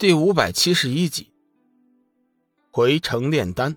[0.00, 1.30] 第五百七十一集，
[2.70, 3.76] 回城炼丹。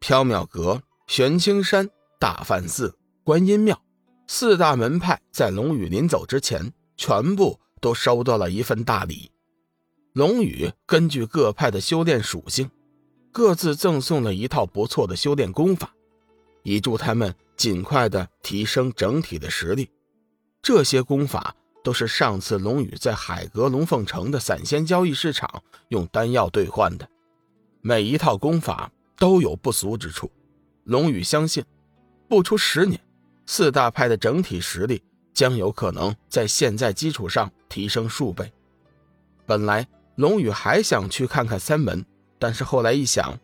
[0.00, 1.90] 缥缈阁、玄清山、
[2.20, 3.82] 大梵寺、观音庙
[4.28, 9.32] 四大门派在龙宇临走之前，全部都收到了一份大礼。
[10.12, 12.70] 龙宇根据各派的修炼属性，
[13.32, 15.92] 各自赠送了一套不错的修炼功法，
[16.62, 19.90] 以助他们尽快的提升整体的实力。
[20.62, 21.56] 这些功法。
[21.86, 27.08] 都是上次龙宇在海阁龙凤城的散仙交易市场用丹药兑换的，
[27.80, 30.28] 每一套功法都有不俗之处。
[30.82, 31.64] 龙宇相信，
[32.28, 33.00] 不出十年，
[33.46, 35.00] 四大派的整体实力
[35.32, 38.52] 将有可能在现在基础上提升数倍。
[39.46, 42.04] 本来龙宇还想去看看三门，
[42.36, 43.38] 但是后来一想，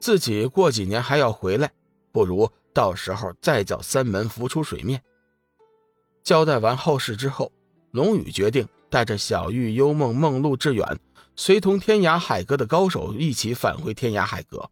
[0.00, 1.70] 自己过几年还要回来，
[2.12, 5.02] 不如到时候再叫三门浮出水面。
[6.22, 7.52] 交代完后事之后。
[7.94, 10.98] 龙宇决定带着小玉、幽梦、梦露、志远，
[11.36, 14.68] 随同天涯海阁的高手一起返回天涯海阁，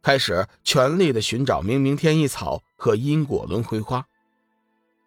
[0.00, 4.06] 开始全力的寻找明明天意草和因果轮回花。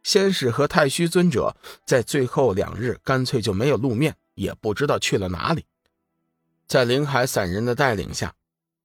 [0.03, 5.65] 先是和太虚尊者在最后两日干脆就没有露面，也不知道去了哪里。
[6.67, 8.35] 在灵海散人的带领下，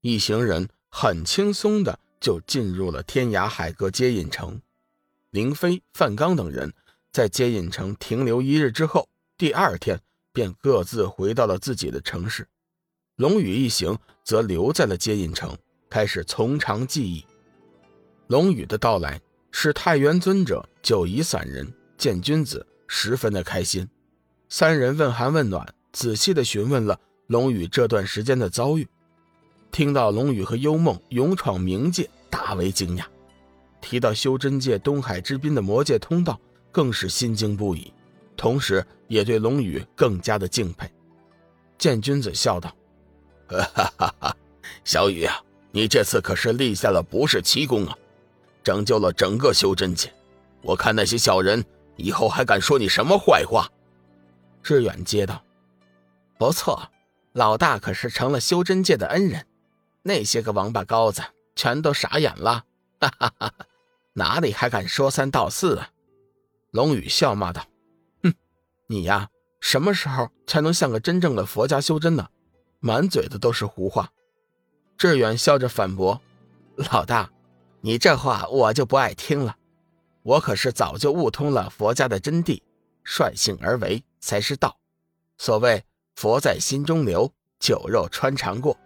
[0.00, 4.62] 一行人很轻松的就进入了天涯海阁接引城。
[5.28, 6.72] 林飞、范刚等人。
[7.12, 10.00] 在接引城停留一日之后，第二天
[10.32, 12.46] 便各自回到了自己的城市。
[13.16, 15.56] 龙宇一行则留在了接引城，
[15.88, 17.26] 开始从长计议。
[18.28, 23.88] 龙宇的到来使太元尊者、九夷散人、见君子十分的开心。
[24.48, 28.86] 三人问寒问暖，仔细的询问了龙宇这段时间的遭遇。
[29.72, 33.04] 听到龙宇和幽梦勇闯冥界，大为惊讶。
[33.80, 36.40] 提到修真界东海之滨的魔界通道。
[36.72, 37.92] 更是心惊不已，
[38.36, 40.90] 同时也对龙宇更加的敬佩。
[41.76, 42.74] 见君子笑道
[43.48, 44.36] ：“哈哈哈，
[44.84, 47.96] 小雨啊，你这次可是立下了不世奇功啊，
[48.62, 50.12] 拯救了整个修真界。
[50.62, 51.64] 我看那些小人
[51.96, 53.66] 以后还敢说你什么坏话？”
[54.62, 55.42] 志远接道
[56.38, 56.90] ：“不错，
[57.32, 59.46] 老大可是成了修真界的恩人，
[60.02, 61.22] 那些个王八羔子
[61.56, 62.64] 全都傻眼了，
[63.00, 63.52] 哈哈哈，
[64.12, 65.90] 哪里还敢说三道四啊？”
[66.70, 67.66] 龙宇笑骂道
[68.22, 68.32] ：“哼，
[68.86, 69.28] 你呀，
[69.60, 72.28] 什么时候才能像个真正的佛家修真呢？
[72.78, 74.10] 满嘴的都是胡话。”
[74.96, 76.20] 志远笑着反驳
[76.92, 77.30] ：“老大，
[77.80, 79.56] 你这话我就不爱听了。
[80.22, 82.62] 我可是早就悟通了佛家的真谛，
[83.02, 84.78] 率性而为才是道。
[85.38, 85.82] 所谓
[86.14, 88.78] 佛在心中留，酒肉穿肠过。”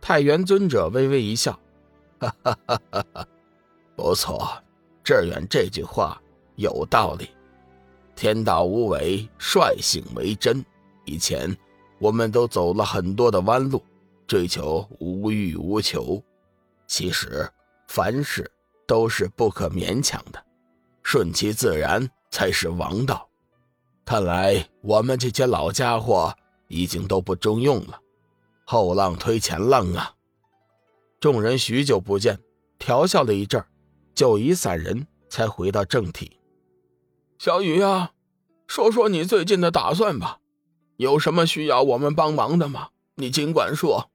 [0.00, 1.58] 太元尊者微微一笑
[2.20, 3.28] ：“哈哈哈哈哈，
[3.96, 4.62] 不错，
[5.02, 6.20] 志远这句话。”
[6.56, 7.30] 有道理，
[8.14, 10.64] 天道无为，率性为真。
[11.04, 11.54] 以前
[11.98, 13.82] 我们都走了很多的弯路，
[14.26, 16.22] 追求无欲无求。
[16.86, 17.48] 其实
[17.88, 18.50] 凡事
[18.86, 20.44] 都是不可勉强的，
[21.02, 23.28] 顺其自然才是王道。
[24.04, 26.34] 看来我们这些老家伙
[26.68, 27.98] 已经都不中用了，
[28.64, 30.14] 后浪推前浪啊！
[31.20, 32.38] 众人许久不见，
[32.78, 33.64] 调笑了一阵，
[34.14, 36.38] 就以散人才回到正题。
[37.44, 38.12] 小雨呀，
[38.66, 40.40] 说说你最近的打算吧，
[40.96, 42.88] 有什么需要我们帮忙的吗？
[43.16, 44.10] 你尽管说。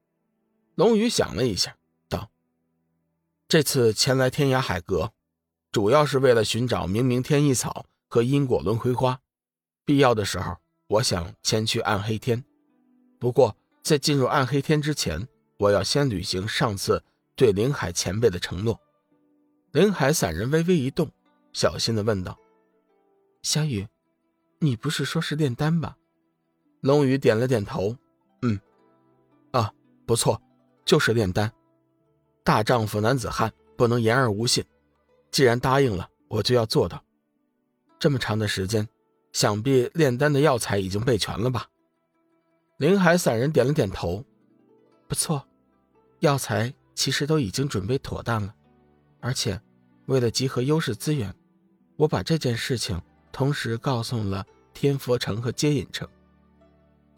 [0.74, 1.78] 龙宇想了一下，
[2.10, 2.32] 道
[3.48, 5.12] ：“这次前来天涯海阁，
[5.72, 9.20] 主要是为了寻找明明天意草和因果轮回花。
[9.86, 10.56] 必要的时候，
[10.88, 12.44] 我想前去暗黑天。
[13.20, 17.04] 不过，在进入暗黑天之前，我要先履行上次
[17.36, 18.80] 对林海前辈的承诺。”
[19.72, 21.12] 林海散人微微一动，
[21.54, 22.39] 小心的问道。
[23.42, 23.88] 小雨，
[24.60, 25.98] 你不是说是炼丹吧？
[26.82, 27.96] 龙宇点了点头，
[28.42, 28.60] 嗯，
[29.52, 29.74] 啊，
[30.06, 30.42] 不错，
[30.84, 31.50] 就是炼丹。
[32.44, 34.64] 大丈夫男子汉不能言而无信，
[35.32, 37.02] 既然答应了，我就要做到。
[37.98, 38.86] 这么长的时间，
[39.32, 41.66] 想必炼丹的药材已经备全了吧？
[42.76, 44.24] 林海散人点了点头，
[45.08, 45.48] 不错，
[46.20, 48.54] 药材其实都已经准备妥当了，
[49.22, 49.62] 而且
[50.08, 51.34] 为了集合优势资源，
[51.96, 53.02] 我把这件事情。
[53.32, 56.08] 同时告诉了天佛城和接引城。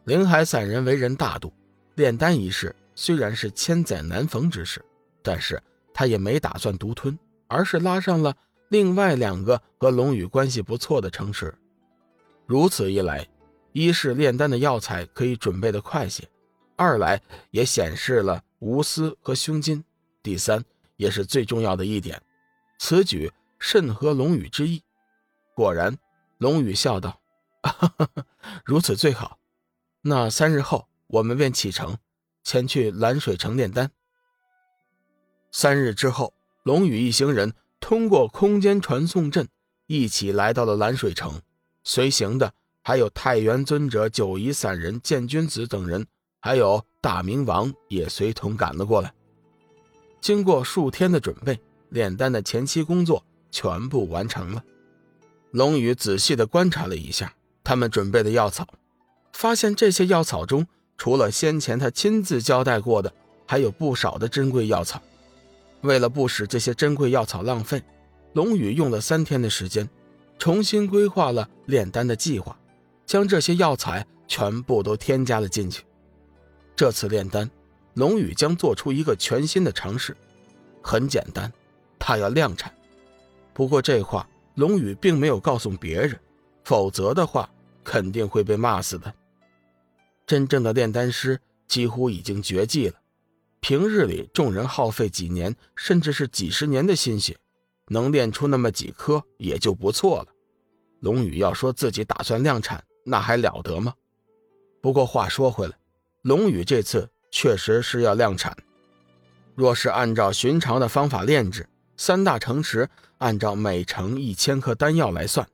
[0.06, 1.54] 灵海散人为人大度，
[1.96, 4.84] 炼丹一事虽然是千载难逢之事，
[5.22, 5.62] 但是
[5.94, 7.18] 他也没打算独吞，
[7.48, 8.36] 而是拉上了
[8.70, 11.54] 另外两个和龙宇关系不错的城池。
[12.46, 13.28] 如此一来，
[13.72, 16.28] 一是炼丹的药材可以准备的快些，
[16.76, 17.22] 二来
[17.52, 19.84] 也显示了无私和胸襟，
[20.24, 20.64] 第三
[20.98, 22.22] 也是最重要的一点，
[22.80, 24.82] 此举甚合龙宇之意。
[25.54, 25.98] 果然，
[26.38, 27.20] 龙宇笑道
[28.66, 29.38] ：“如此最好。
[30.02, 31.98] 那三日后，我们便启程，
[32.44, 33.92] 前去蓝水城炼丹。
[35.52, 36.34] 三日之后，
[36.64, 39.48] 龙宇一行人通过空间传送阵，
[39.88, 41.42] 一起来到了蓝水城。
[41.84, 46.06] 随行的还有太元尊者、九夷散人、剑君子等人，
[46.40, 49.14] 还有大明王也随同赶了过来。
[50.22, 51.60] 经过数天的准备，
[51.90, 54.64] 炼丹的前期工作全部完成了。
[55.52, 57.34] 龙宇仔细地观察了一下
[57.64, 58.68] 他们准备的药草，
[59.34, 60.66] 发现这些药草中，
[60.98, 63.14] 除了先前他亲自交代过的，
[63.46, 65.02] 还有不少的珍贵药草。
[65.82, 67.82] 为了不使这些珍贵药草浪费，
[68.34, 69.90] 龙宇用了三天的时间，
[70.40, 72.58] 重新规划了炼丹的计划，
[73.06, 75.84] 将这些药材全部都添加了进去。
[76.76, 77.50] 这次炼丹，
[77.96, 80.16] 龙宇将做出一个全新的尝试。
[80.82, 81.52] 很简单，
[82.00, 82.74] 他要量产。
[83.54, 86.20] 不过这话龙宇并没有告诉别人，
[86.64, 87.50] 否则的话
[87.84, 89.14] 肯定会被骂死的。
[90.28, 92.96] 真正的炼丹师几乎已经绝迹了。
[93.60, 97.38] 平日里，众人耗费几年，甚至是几十年的心血，
[97.88, 100.28] 能炼出那么几颗也就不错了。
[101.00, 103.94] 龙宇要说自己打算量产，那还了得吗？
[104.82, 105.74] 不过话说回来，
[106.24, 108.56] 龙宇这次确实是要量产。
[109.54, 111.68] 若是按照寻常的方法炼制，
[112.04, 112.90] 三大城池
[113.20, 115.48] 按照每城一千颗丹药来算，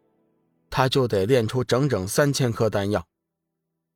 [0.69, 3.05] 他就得炼出整整三千颗丹药。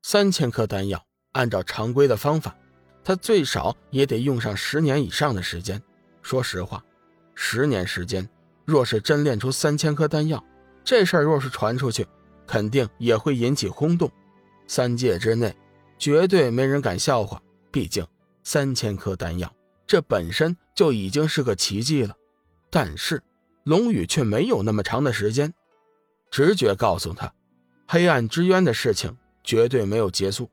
[0.02, 1.02] 三千颗丹药，
[1.32, 2.54] 按照常规的方法。
[3.06, 5.82] 他最少也得用上十年以上的时间。
[6.22, 6.84] 说实话，
[7.36, 8.30] 十年时间，
[8.66, 10.44] 若是真炼出三千颗丹药，
[10.84, 12.06] 这事儿若是传出去，
[12.46, 14.12] 肯定也会引起轰动。
[14.68, 15.56] 三界之内，
[15.98, 17.42] 绝对没人敢笑话。
[17.72, 18.06] 毕竟
[18.44, 19.50] 三千颗丹药，
[19.88, 22.14] 这本身就已经是个奇迹了。
[22.72, 23.22] 但是
[23.66, 25.54] 龙宇却没有那么长的时间。
[26.32, 27.32] 直觉告诉他，
[27.86, 30.50] 黑暗之渊的事情绝对没有结束。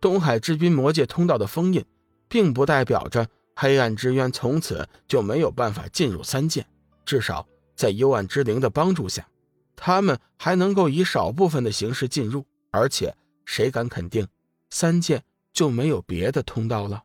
[0.00, 1.82] 东海之滨魔界通道的封印，
[2.28, 3.26] 并不代表着
[3.56, 6.66] 黑暗之渊从此就没有办法进入三界。
[7.06, 9.26] 至少在幽暗之灵的帮助下，
[9.74, 12.44] 他们还能够以少部分的形式进入。
[12.70, 13.14] 而且，
[13.46, 14.26] 谁敢肯定
[14.68, 15.22] 三界
[15.52, 17.03] 就没有别的通道了？